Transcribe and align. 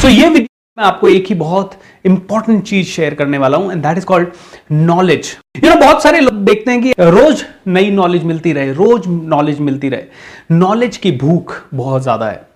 सो 0.00 0.08
so, 0.08 0.12
ये 0.12 0.28
मैं 0.28 0.84
आपको 0.84 1.08
एक 1.08 1.26
ही 1.28 1.34
बहुत 1.34 1.72
इंपॉर्टेंट 2.06 2.62
चीज़ 2.66 2.86
शेयर 2.88 3.14
करने 3.14 3.38
वाला 3.38 3.56
हूँ 3.56 3.72
and 3.72 3.82
that 3.82 3.98
is 3.98 4.04
called 4.06 4.28
knowledge 4.72 5.26
you 5.64 5.70
know 5.70 5.74
बहुत 5.80 6.02
सारे 6.02 6.20
लोग 6.20 6.34
देखते 6.44 6.70
हैं 6.70 6.82
कि 6.82 6.92
रोज 7.00 7.44
नई 7.68 7.90
नॉलेज 7.90 8.24
मिलती 8.24 8.52
रहे 8.52 8.72
रोज 8.72 9.08
नॉलेज 9.08 9.60
मिलती 9.60 9.88
रहे। 9.88 10.56
नॉलेज 10.56 10.96
की 10.96 11.12
भूख 11.18 11.54
बहुत 11.74 12.02
ज़्यादा 12.02 12.30
है। 12.30 12.48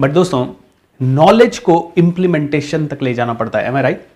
बट 0.00 0.10
दोस्तों 0.10 0.46
नॉलेज 1.00 1.58
को 1.58 1.80
इंप्लीमेंटेशन 1.98 2.86
तक 2.86 3.02
ले 3.02 3.14
जाना 3.14 3.34
पड़ता 3.34 3.58
है 3.58 3.82
right 3.82 4.06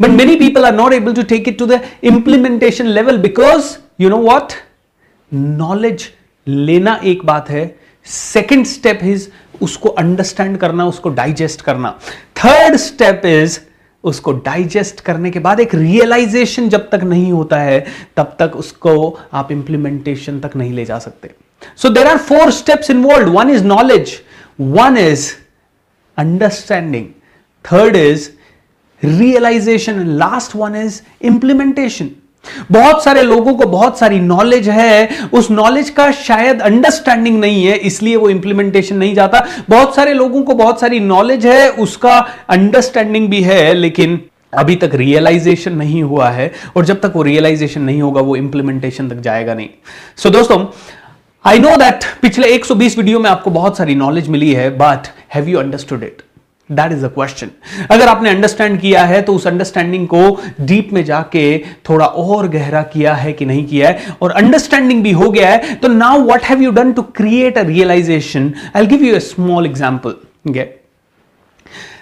but 0.00 0.08
many 0.10 0.36
people 0.36 0.64
are 0.64 0.74
not 0.74 0.92
able 0.92 1.14
to 1.14 1.22
take 1.24 1.48
it 1.48 1.58
to 1.58 1.66
the 1.66 1.80
implementation 2.04 2.86
level 2.88 3.18
because 3.20 3.76
you 4.00 4.10
know 4.10 4.18
what 4.22 4.52
knowledge 5.32 6.12
लेना 6.46 7.00
एक 7.04 7.26
बात 7.26 7.50
है। 7.50 7.74
सेकेंड 8.06 8.64
स्टेप 8.66 9.00
इज़ 9.04 9.28
उसको 9.62 9.88
अंडरस्टैंड 9.88 10.56
करना, 10.58 10.86
उसको 10.86 11.08
डाइजेस्ट 11.10 11.62
करना। 11.62 11.90
थर्ड 12.36 12.76
स्टेप 12.76 13.22
इज़ 13.26 13.58
उसको 14.04 14.32
डाइजेस्ट 14.32 15.00
करने 15.00 15.30
के 15.30 15.38
बाद 15.38 15.60
एक 15.60 15.74
रियलाइजेशन 15.74 16.68
जब 16.68 16.88
तक 16.90 17.00
नहीं 17.04 17.32
होता 17.32 17.58
है, 17.58 17.84
तब 18.16 18.36
तक 18.38 18.56
उसको 18.56 19.18
आप 19.32 19.52
इंप्लीमेंटेशन 19.52 20.38
तक 20.40 20.56
नहीं 20.56 20.72
ले 20.72 20.84
जा 20.84 20.98
सकते। 20.98 21.30
So 21.76 21.88
there 21.88 22.06
are 22.06 22.18
four 22.18 22.50
steps 22.52 22.90
involve 22.90 23.30
one 23.32 23.50
is 23.50 23.64
knowledge 23.64 24.14
one 24.60 24.96
is 24.98 25.30
understanding 26.18 27.06
third 27.64 27.96
is 27.96 28.28
realisation 29.02 30.06
last 30.18 30.56
one 30.56 30.76
is 30.76 31.00
implementation 31.22 32.10
बहुत 32.72 33.04
सारे 33.04 33.22
लोगों 33.22 33.54
को 33.54 33.66
बहुत 33.66 33.98
सारी 33.98 34.20
नॉलेज 34.20 34.68
है। 34.68 35.08
उस 35.32 35.50
नॉलेज 35.50 35.90
का 35.90 36.10
शायद 36.12 36.60
अंडरस्टैंडिंग 36.62 37.38
नहीं 37.40 37.64
है 37.64 37.76
इसलिए 37.76 38.16
वो 38.16 38.30
इंप्लीमेंटेशन 38.30 38.96
नहीं 38.96 39.14
जाता। 39.14 39.46
बहुत 39.70 39.94
सारे 39.96 40.14
लोगों 40.14 40.42
को 40.42 40.54
बहुत 40.54 40.80
सारी 40.80 41.00
नॉलेज 41.00 41.46
है 41.46 41.68
उसका 41.70 42.18
अंडरस्टैंडिंग 42.48 43.28
भी 43.28 43.42
है 43.42 43.74
लेकिन 43.74 44.20
अभी 44.52 44.76
तक 44.76 44.90
रियलाइजेशन 44.94 45.72
नहीं 45.72 46.02
हुआ 46.02 46.28
है। 46.30 46.52
और 46.76 46.84
जब 46.84 47.00
तक 47.00 47.12
वो 47.16 47.22
रियलाइजेशन 47.22 47.82
नहीं 47.82 48.02
होगा 48.02 48.20
वो 48.20 48.36
इंप्लीमेंटेशन 48.36 49.08
तक 49.08 49.20
जाएगा 49.20 49.54
नहीं। 49.54 49.68
सो 50.16 50.28
so, 50.28 50.34
दोस्तों 50.36 50.64
आई 51.44 51.58
नो 51.58 51.76
दैट 51.76 52.04
पिछले 52.22 52.48
120 52.48 52.96
वीडियो 52.98 53.18
में 53.20 53.28
आपको 53.30 53.50
बहुत 53.50 53.76
सारी 53.76 53.94
नॉलेज 53.94 54.28
मिली 54.28 54.52
है 54.52 54.70
but 54.78 55.08
have 55.34 55.48
you 55.48 55.58
understood 55.58 56.02
it 56.02 56.22
that 56.70 56.92
is 56.92 57.04
a 57.04 57.08
question 57.08 57.50
अगर 57.90 58.08
आपने 58.08 58.30
अंडरस्टैंड 58.30 58.80
किया 58.80 59.04
है 59.06 59.20
तो 59.22 59.34
उस 59.34 59.46
अंडरस्टैंडिंग 59.46 60.06
को 60.08 60.22
डीप 60.60 60.92
में 60.92 61.04
जाके 61.04 61.46
थोड़ा 61.88 62.06
और 62.06 62.48
गहरा 62.48 62.82
किया 62.84 63.14
है 63.14 63.32
कि 63.32 63.46
नहीं 63.46 63.64
किया 63.66 63.88
है, 63.88 64.16
और 64.22 64.30
अंडरस्टैंडिंग 64.32 65.02
भी 65.02 65.12
हो 65.12 65.30
गया 65.30 65.50
है 65.50 65.74
तो 65.74 65.88
now 65.88 66.24
what 66.24 66.44
have 66.44 66.62
you 66.62 66.70
done 66.72 66.92
to 66.92 67.02
create 67.16 67.58
a 67.58 67.62
realisation 67.64 68.52
I 68.76 68.86
give 68.86 69.04
you 69.04 69.14
a 69.14 69.18
small 69.20 69.66
example 69.66 70.14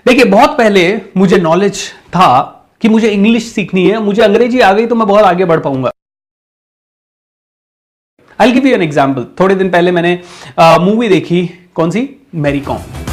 देखिए, 0.06 0.24
बहुत 0.24 0.56
पहले 0.58 1.00
मुझे 1.16 1.36
नॉलेज 1.38 1.82
था 2.10 2.30
कि 2.80 2.88
मुझे 2.88 3.08
इंग्लिश 3.10 3.52
सीखनी 3.52 3.86
है, 3.86 3.98
मुझे 4.00 4.22
अंग्रेज़ी 4.22 4.60
आ 4.60 4.72
गई 4.72 4.86
तो 4.86 4.94
मैं 4.94 5.06
बहुत 5.08 5.24
आगे 5.24 5.44
बढ़ 5.44 5.60
पाऊँगा। 5.60 5.90
I 8.38 8.52
give 8.52 8.66
you 8.66 8.74
an 8.74 8.82
example 8.82 9.26
थोड़े 9.40 9.54
दिन 9.54 9.70
पहले 9.70 9.90
मैंने 9.92 10.20
मूवी 10.58 11.08
देखी, 11.08 11.48
कौन 11.74 11.90
सी? 11.90 12.08
मैरी 12.34 12.60
कॉम 12.62 13.03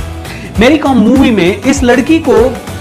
मेरी 0.59 0.77
कॉम 0.77 0.97
मूवी 0.97 1.31
में 1.31 1.63
इस 1.63 1.83
लड़की 1.83 2.19
को 2.19 2.33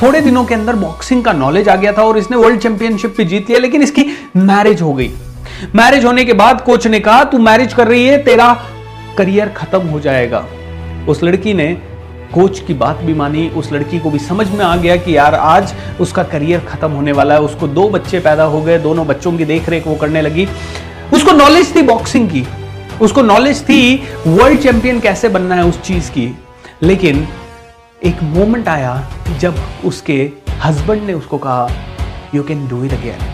थोड़े 0.02 0.20
दिनों 0.20 0.44
के 0.44 0.54
अंदर 0.54 0.76
बॉक्सिंग 0.76 1.24
का 1.24 1.32
नॉलेज 1.32 1.68
आ 1.68 1.76
गया 1.76 1.92
था 1.92 2.02
और 2.02 2.18
इसने 2.18 2.36
वर्ल्ड 2.36 2.60
चैंपियनशिप 2.60 3.14
भी 3.16 3.24
जीत 3.24 3.50
लिया, 3.50 3.60
लेकिन 3.60 3.82
इसकी 3.82 4.04
मैरिज 4.36 4.82
हो 4.82 4.92
गई। 4.94 5.10
मैरिज 5.74 6.04
होने 6.04 6.24
के 6.24 6.32
बाद 6.32 6.60
कोच 6.60 6.86
ने 6.86 7.00
कहा, 7.00 7.24
तू 7.24 7.38
मैरिज 7.38 7.72
कर 7.72 7.88
रही 7.88 8.06
है, 8.06 8.22
तेरा 8.22 8.62
करियर 9.18 9.48
खत्म 9.48 9.80
हो 9.80 10.00
जाएगा। 10.00 10.46
उस 11.08 11.22
लड़की 11.22 11.54
ने 11.54 11.74
कोच 12.34 12.60
की 12.60 12.74
बात 12.74 12.96
भी 12.96 13.14
मानी। 13.14 13.48
उस 13.48 13.72
लड़की 13.72 13.98
को 13.98 14.10
भी 14.10 14.18
समझ 14.18 14.50
में 14.50 14.64
आ 14.64 14.76
गया 14.76 14.96
कि 14.96 15.16
यार, 15.16 15.34
आज 15.34 15.74
उसका 16.00 16.22
करियर 16.22 16.60
खत्म 16.60 16.90
होने 16.90 17.12
वाला 17.12 17.34
है। 17.34 17.40
उसको 17.40 17.68
दो 17.68 17.88
बच्चे 17.88 18.20
पैदा 18.20 18.44
हो 18.44 18.62
गए, 18.62 18.78
दोनों 18.78 19.06
बच्चों 19.06 19.32
की 19.32 19.44
देख 19.44 19.68
रेख 19.68 19.86
वो 19.86 19.94
करने 19.94 20.22
लगी। 20.22 20.48
उसको 21.14 21.32
नॉलेज 21.32 21.76
थी 21.76 21.82
बॉक्सिंग 21.82 22.28
की। 22.28 22.46
उसको 23.00 23.22
नॉलेज 23.22 23.62
थी 23.62 24.02
वर्ल्ड 24.26 24.60
चैंपियन 24.60 25.00
कैसे 25.00 25.28
बनना 25.28 25.54
है 25.54 25.64
उस 25.64 25.82
चीज़ 25.82 26.10
की। 26.10 26.38
लेकिन 26.82 27.28
एक 28.02 28.22
मोमेंट 28.22 28.68
आया 28.68 28.92
जब 29.40 29.56
उसके 29.84 30.30
हस्बैंड 30.64 31.02
ने 31.02 31.12
उसको 31.12 31.38
कहा 31.38 31.68
you 32.34 32.42
can 32.42 32.66
do 32.68 32.82
it 32.84 32.92
again 32.92 33.28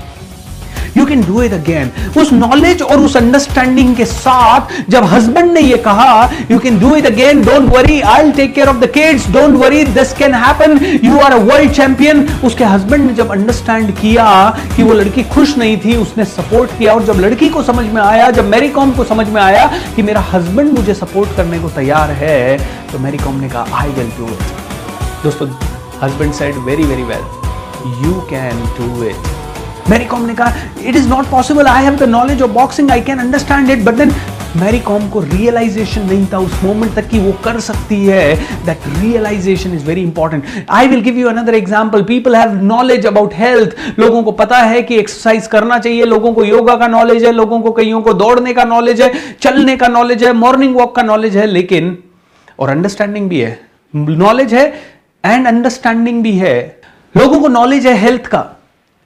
you 0.97 1.05
can 1.07 1.23
do 1.27 1.43
it 1.43 1.53
again 1.53 1.91
उस 2.19 2.33
नॉलेज 2.33 2.83
और 2.83 3.01
उस 3.01 3.17
अंडरस्टैंडिंग 3.17 3.95
के 3.97 4.05
साथ 4.05 4.71
जब 4.91 5.05
हस्बैंड 5.05 5.53
ने 5.53 5.61
ये 5.61 5.77
कहा 5.77 6.31
you 6.51 6.59
can 6.59 6.79
do 6.81 6.95
it 6.97 7.07
again 7.07 7.43
don't 7.45 7.69
worry 7.75 8.01
I 8.13 8.33
take 8.33 8.55
care 8.55 8.69
of 8.69 8.77
the 8.77 8.91
kids 8.91 9.29
don't 9.31 9.55
worry 9.55 9.85
this 9.85 10.13
can 10.13 10.35
happen 10.35 10.79
you 11.05 11.19
are 11.19 11.33
a 11.33 11.39
world 11.45 11.73
champion 11.73 12.27
उसके 12.45 12.65
हस्बैंड 12.65 13.07
ने 13.07 13.15
जब 13.15 13.33
अंडरस्टैंड 13.33 13.95
किया 14.01 14.29
कि 14.77 14.83
वो 14.83 14.95
लड़की 14.95 15.23
खुश 15.23 15.57
नहीं 15.59 15.77
थी, 15.77 15.97
उसने 15.97 16.25
सपोर्ट 16.25 16.79
किया 16.79 16.95
और 16.95 17.05
जब 17.05 17.21
लड़की 17.21 17.49
को 17.49 17.63
समझ 17.63 17.87
में 17.87 18.03
आया, 18.03 18.31
जब 18.31 18.45
मैरी 18.45 18.69
कॉम 18.69 18.91
को 18.91 19.05
समझ 19.05 19.29
में 19.29 19.41
आया 19.43 19.71
कि 19.97 20.03
मेरा 20.03 20.21
हस्बैंड 20.33 20.73
मुझे 20.79 20.95
सपोर्ट 20.95 21.37
करने 21.37 21.59
को 21.59 21.69
तैयार 21.71 22.11
है 22.23 22.59
तो 22.93 22.99
मैरी 22.99 23.19
कॉम 23.19 23.41
ने 23.41 23.49
कहा 23.49 23.67
आई 23.73 23.89
विल 23.89 24.11
डू 24.19 24.29
इट 24.29 24.56
दोस्तों 25.27 25.47
husband 26.01 26.33
said 26.33 26.55
very 26.65 26.85
very 26.87 27.03
well 27.05 27.23
you 28.03 28.13
can 28.31 28.59
do 28.77 29.03
it 29.05 29.89
Mary 29.91 30.05
Kom 30.05 30.27
ने 30.27 30.35
कहा 30.35 30.53
it 30.87 30.97
is 30.97 31.09
not 31.09 31.31
possible 31.31 31.67
I 31.67 31.85
have 31.85 31.97
the 31.97 32.09
knowledge 32.09 32.43
of 32.43 32.51
boxing 32.51 32.91
I 32.91 33.01
can 33.09 33.19
understand 33.19 33.71
it 33.71 33.83
but 33.85 33.95
then 33.95 34.13
Mary 34.57 34.81
Kom 34.81 35.09
को 35.11 35.21
realisation 35.21 36.07
नहीं 36.07 36.27
था 36.33 36.39
उस 36.39 36.63
moment 36.65 36.95
तक 36.95 37.09
कि 37.09 37.19
वो 37.19 37.33
कर 37.45 37.59
सकती 37.61 37.97
है. 38.05 38.37
That 38.67 38.87
realization 39.01 39.75
is 39.75 39.85
very 39.87 40.03
important 40.03 40.45
I 40.71 40.89
will 40.89 41.01
give 41.09 41.19
you 41.19 41.29
another 41.29 41.55
example 41.55 42.03
people 42.13 42.37
have 42.37 42.55
knowledge 42.65 43.07
about 43.07 43.35
health 43.35 43.77
लोगों 43.99 44.23
को 44.23 44.33
पता 44.41 44.59
है 44.63 44.83
कि 44.83 44.99
एक्सरसाइज 44.99 45.47
करना 45.47 45.79
चाहिए. 45.79 46.05
लोगों 46.05 46.33
को 46.35 46.45
योगा 46.45 46.77
का 46.77 46.87
नॉलेज 46.89 47.25
है. 47.25 47.33
लोगों 47.33 47.61
को 47.61 47.73
कईयों 47.73 48.01
को 48.03 48.13
दौड़ने 48.15 48.55
का 48.55 48.65
नॉलेज 48.65 49.03
है. 49.03 49.13
चलने 49.41 49.77
का 49.77 49.89
नॉलेज 49.99 50.25
है. 50.25 50.33
मॉर्निंग 50.47 50.77
वॉक 50.77 50.97
का 50.97 51.03
नॉलेज 51.03 51.37
है. 51.37 51.47
लेकिन 51.47 51.97
और 52.59 52.71
अंडरस्टैंडिंग 52.71 53.29
भी 53.29 53.41
है. 53.41 53.59
नॉलेज 53.95 54.55
है 54.55 54.73
एंड 55.27 55.47
अंडरस्टैंडिंग 55.47 56.23
भी 56.23 56.37
है। 56.39 56.81
लोगों 57.17 57.41
को 57.41 57.49
नॉलेज 57.49 57.87
है 57.87 57.95
हेल्थ 57.95 58.27
का। 58.27 58.45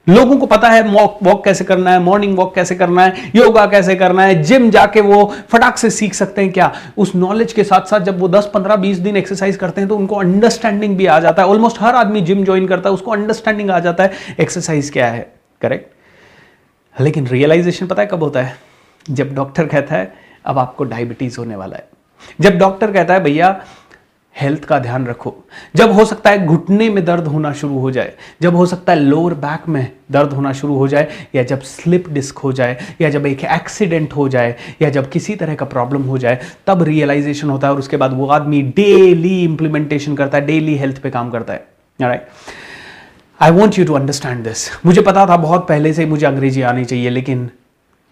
लोगों 0.07 0.37
को 0.37 0.45
पता 0.45 0.69
है 0.69 0.81
वॉक 0.83 1.43
कैसे 1.45 1.63
करना 1.63 1.91
है 1.91 1.99
मॉर्निंग 1.99 2.37
वॉक 2.37 2.53
कैसे 2.55 2.75
करना 2.75 3.03
है 3.03 3.31
योगा 3.35 3.65
कैसे 3.65 3.95
करना 3.95 4.23
है 4.23 4.41
जिम 4.43 4.69
जाके 4.71 5.01
वो 5.01 5.33
फटाक 5.49 5.77
से 5.77 5.89
सीख 5.89 6.13
सकते 6.13 6.41
हैं 6.41 6.51
क्या? 6.51 6.71
उस 6.97 7.11
नॉलेज 7.15 7.53
के 7.53 7.63
साथ 7.63 7.85
साथ 7.85 7.99
जब 7.99 8.19
वो 8.19 8.27
10 8.27 8.49
15 8.53 8.75
20 8.75 8.97
दिन 8.97 9.17
एक्सरसाइज 9.17 9.55
करते 9.55 9.81
हैं 9.81 9.87
तो 9.87 9.97
उनको 9.97 10.15
अंडरस्टैंडिंग 10.15 10.97
भी 10.97 11.05
आ 11.05 11.19
जाता 11.19 11.41
है। 11.41 11.47
ऑलमोस्ट 11.47 11.81
हर 11.81 11.95
आदमी 11.95 12.21
जिम 12.21 12.43
ज्वाइन 12.45 12.67
करता 12.67 12.89
है, 12.89 12.93
उसको 12.93 13.11
अंडरस्टैंडिंग 13.11 13.71
आ 13.71 13.79
जाता 13.79 14.03
है 14.03 14.11
एक्सरसाइज 14.39 14.89
क्या 14.89 15.07
है? 15.07 15.33
करेक्ट 15.61 17.01
लेकिन 17.01 17.27
रियलाइजेशन 17.27 17.87
पता 17.87 18.01
है 18.01 18.07
कब 18.07 18.23
होता 18.23 18.41
है? 18.41 18.55
जब 19.09 19.33
डॉक्टर 19.35 19.65
कहता 19.65 19.95
है, 19.95 20.13
अब 20.45 20.59
आपको 20.59 20.83
डायबिटीज़ 20.83 21.37
होने 21.39 21.55
वाला 21.55 21.77
है। 21.77 21.87
जब 22.41 22.57
डॉक्टर 22.57 22.91
कहता 22.91 23.13
है, 23.13 23.23
भैया 23.23 23.61
हेल्थ 24.35 24.63
का 24.65 24.77
ध्यान 24.79 25.05
रखो। 25.07 25.33
जब 25.75 25.91
हो 25.91 26.05
सकता 26.05 26.29
है 26.29 26.45
घुटने 26.45 26.89
में 26.89 27.03
दर्द 27.05 27.27
होना 27.27 27.51
शुरू 27.53 27.79
हो 27.79 27.91
जाए, 27.91 28.13
जब 28.41 28.55
हो 28.55 28.65
सकता 28.65 28.93
है 28.93 28.99
लोअर 28.99 29.33
बैक 29.35 29.67
में 29.69 29.91
दर्द 30.11 30.33
होना 30.33 30.53
शुरू 30.53 30.75
हो 30.75 30.87
जाए, 30.87 31.07
या 31.35 31.43
जब 31.43 31.61
स्लिप 31.61 32.09
डिस्क 32.09 32.37
हो 32.37 32.51
जाए, 32.51 32.77
या 33.01 33.09
जब 33.09 33.25
एक 33.25 33.43
एक्सीडेंट 33.45 34.13
हो 34.13 34.27
जाए, 34.29 34.55
या 34.81 34.89
जब 34.89 35.09
किसी 35.09 35.35
तरह 35.35 35.55
का 35.55 35.65
प्रॉब्लम 35.65 36.03
हो 36.03 36.17
जाए, 36.17 36.39
तब 36.67 36.83
रियलाइजेशन 36.83 37.49
होता 37.49 37.67
है 37.67 37.73
और 37.73 37.79
उसके 37.79 37.97
बाद 37.97 38.13
वो 38.13 38.27
आदमी 38.29 38.61
डेली 38.75 39.43
इंप्लीमेंटेशन 39.43 40.15
करता 40.15 40.37
है 40.37 40.45
डेली 40.45 40.75
हेल्थ 40.75 41.01
पे 41.01 41.09
काम 41.09 41.29
करता 41.29 41.53
है। 41.53 42.27
I 43.39 43.51
want 43.51 43.77
you 43.79 43.85
to 43.85 43.93
understand 43.93 44.43
this 44.43 44.69
मुझे 44.85 45.01
पता 45.01 45.25
था 45.25 45.37
बहुत 45.37 45.67
पहले 45.67 45.93
से 45.93 46.05
मुझे 46.05 46.25
अंग्रेज़ी 46.25 46.61
आनी 46.61 46.85
चाहिए, 46.85 47.09
लेकिन 47.09 47.49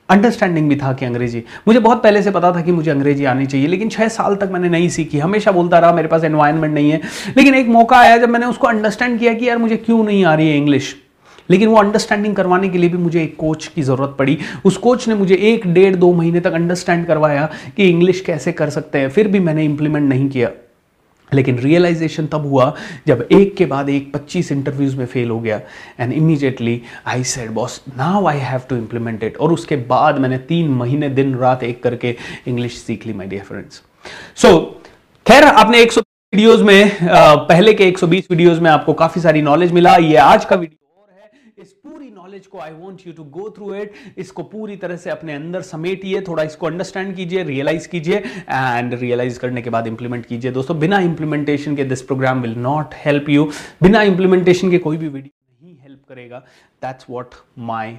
अंडरस्टैंडिंग 0.09 0.69
भी 0.69 0.75
था 0.75 0.93
कि 0.93 1.05
अंग्रेज़ी। 1.05 1.43
मुझे 1.67 1.79
बहुत 1.79 2.03
पहले 2.03 2.21
से 2.21 2.31
पता 2.31 2.51
था 2.51 2.61
कि 2.61 2.71
मुझे 2.71 2.91
अंग्रेज़ी 2.91 3.25
आनी 3.25 3.45
चाहिए, 3.45 3.67
लेकिन 3.67 3.89
छः 3.89 4.07
साल 4.07 4.35
तक 4.35 4.49
मैंने 4.51 4.69
नहीं 4.69 4.89
सीखी। 4.89 5.19
हमेशा 5.19 5.51
बोलता 5.51 5.79
रहा, 5.79 5.93
मेरे 5.93 6.07
पास 6.07 6.23
एनवायरनमेंट 6.23 6.73
नहीं 6.73 6.91
है। 6.91 7.01
लेकिन 7.37 7.55
एक 7.55 7.67
मौका 7.67 7.97
आया 7.97 8.17
जब 8.17 8.29
मैंने 8.29 8.45
उसको 8.45 8.67
अंडरस्टैंड 8.67 9.19
किया 9.19 9.33
कि 9.33 9.49
यार 9.49 9.57
मुझे 9.57 9.77
क्यों 9.77 10.03
नहीं 10.03 10.25
आ 10.25 10.33
रही 10.33 10.49
है 10.49 10.57
इंग्लिश 10.57 10.95
लेकिन 11.49 11.69
वो 11.69 11.75
अंडरस्टैंडिंग 11.75 12.35
करवाने 12.35 12.69
के 12.69 12.77
लिए 12.77 12.89
भी 12.89 12.97
मुझे 12.97 13.23
एक 13.23 13.35
कोच 13.37 13.67
की 13.67 13.81
ज़रूरत 13.81 14.15
पड़ी। 14.19 14.37
उस 14.65 14.77
कोच 14.77 15.07
ने 15.07 15.15
मुझे 15.15 15.35
एक 15.35 15.67
डेढ़ 15.67 15.95
दो 15.95 16.13
महीने 16.13 16.39
तक 16.39 16.53
अंडरस्टैंड 16.53 17.05
करवाया 17.05 17.49
कि 17.77 17.89
इंग्लिश 17.89 18.21
कैसे 18.21 18.51
कर 18.51 18.69
सकते 18.69 18.99
हैं। 18.99 19.09
फिर 19.09 19.27
भी 19.27 19.39
मैंने 19.39 19.65
इंप्लीमेंट 19.65 20.09
नहीं 20.09 20.29
किया। 20.29 20.49
लेकिन 21.33 21.59
रियलाइजेशन 21.59 22.27
तब 22.27 22.45
हुआ 22.45 22.73
जब 23.07 23.27
एक 23.31 23.55
के 23.57 23.65
बाद 23.65 23.89
एक 23.89 24.11
25 24.13 24.51
इंटरव्यूज़ 24.51 24.95
में 24.97 25.05
फेल 25.05 25.29
हो 25.29 25.39
गया। 25.39 25.61
And 25.99 26.13
immediately 26.13 26.81
I 27.07 27.23
said 27.25 27.51
boss 27.51 27.81
now 27.97 28.25
I 28.27 28.39
have 28.39 28.61
to 28.69 28.75
implement 28.75 29.23
it 29.23 29.37
और 29.37 29.53
उसके 29.53 29.75
बाद 29.87 30.19
मैंने 30.19 30.37
तीन 30.49 30.69
महीने, 30.73 31.09
दिन, 31.09 31.35
रात 31.35 31.63
एक 31.63 31.81
करके 31.83 32.15
इंग्लिश 32.47 32.77
सीख 32.77 33.05
ली 33.07 33.13
माई 33.13 33.27
डियर 33.27 33.43
फ्रेंड्स 33.43 33.81
सो 34.37 34.57
खैर, 35.25 35.43
आपने 35.43 35.81
100 35.81 36.01
वीडियोस 36.33 36.61
में 36.61 36.97
पहले 37.01 37.73
के 37.73 37.85
120 37.85 38.27
वीडियोस 38.31 38.59
में 38.59 38.69
आपको 38.71 38.93
काफ़ी 38.95 39.21
सारी 39.21 39.41
नॉलेज 39.41 39.71
मिला। 39.71 39.95
ये 39.97 40.15
आज 40.17 40.45
का 40.45 40.55
वीडियो 40.55 40.78
नॉलेज 42.39 42.47
को 42.47 42.59
I 42.59 42.71
want 42.73 43.01
you 43.07 43.13
to 43.13 43.23
go 43.31 43.49
through 43.57 43.73
it 43.75 43.93
इसको 44.17 44.43
पूरी 44.45 44.75
तरह 44.77 44.95
से 44.97 45.09
अपने 45.09 45.33
अंदर 45.33 45.61
समेटिए, 45.61 46.21
थोड़ा 46.27 46.43
इसको 46.43 46.67
अंडरस्टैंड 46.67 47.15
कीजिए 47.15 47.43
रियलाइज़ 47.43 47.87
कीजिए 47.89 48.17
एंड 48.17 48.93
रियलाइज़ 48.93 49.39
करने 49.39 49.61
के 49.61 49.69
बाद 49.69 49.87
इंप्लीमेंट 49.87 50.25
कीजिए। 50.25 50.51
दोस्तों, 50.51 50.79
बिना 50.79 50.99
इंप्लीमेंटेशन 51.01 51.75
के 51.75 51.83
this 51.85 52.01
program 52.01 52.41
will 52.41 52.55
not 52.59 52.93
help 53.05 53.29
you 53.29 53.49
बिना 53.83 54.01
इंप्लीमेंटेशन 54.03 54.71
के 54.71 54.77
कोई 54.77 54.97
भी 54.97 55.07
वीडियो 55.07 55.65
नहीं 55.65 55.77
हेल्प 55.77 56.01
करेगा। 56.09 56.39
That's 56.81 57.05
what 57.09 57.35
my 57.71 57.97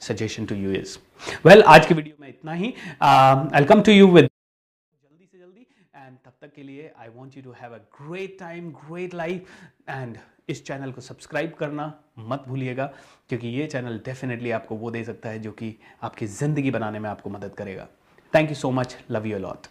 suggestion 0.00 0.46
to 0.46 0.54
you 0.54 0.72
is 0.74 0.96
well 1.46 1.62
आज 1.66 1.86
की 1.86 1.94
वीडियो 1.94 2.16
में 2.20 2.28
इतना 2.28 2.52
ही। 2.52 2.72
I 3.02 3.64
come 3.64 3.82
to 3.82 3.92
you 3.92 4.08
with 4.08 4.28
जल्दी 5.56 6.06
एंड 6.06 6.16
तब 6.24 6.32
तक 6.40 6.52
के 6.54 6.62
लिए 6.62 6.90
I 6.98 7.08
want 7.08 7.36
you 7.36 7.42
to 7.42 7.50
have 7.60 7.74
a 7.74 7.78
great 7.98 8.38
time 8.38 8.70
great 8.72 9.14
life 9.14 9.48
and 9.88 10.16
इस 10.48 10.64
चैनल 10.66 10.92
को 10.92 11.00
सब्सक्राइब 11.00 11.54
करना 11.58 11.86
मत 12.18 12.44
भूलिएगा, 12.48 12.86
क्योंकि 13.28 13.48
ये 13.48 13.66
चैनल 13.66 13.98
डेफिनेटली 14.04 14.50
आपको 14.50 14.76
वो 14.76 14.90
दे 14.90 15.02
सकता 15.04 15.28
है 15.28 15.38
जो 15.38 15.52
कि 15.52 15.74
आपकी 16.02 16.26
ज़िंदगी 16.26 16.70
बनाने 16.70 16.98
में 16.98 17.08
आपको 17.10 17.30
मदद 17.30 17.54
करेगा. 17.54 17.88
Thank 18.32 18.48
you 18.48 18.54
so 18.56 18.70
much 18.70 18.96
love 19.10 19.26
you 19.26 19.38
lot 19.38 19.66